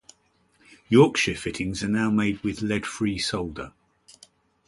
[0.89, 3.71] Yorkshire fittings are now made with lead-free solder.